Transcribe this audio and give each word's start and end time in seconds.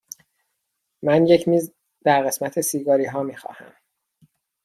من 1.03 1.27
یک 1.27 1.47
میز 1.47 1.73
در 2.05 2.23
قسمت 2.23 2.61
سیگاری 2.61 3.05
ها 3.05 3.23
می 3.23 3.35
خواهم. 3.37 3.73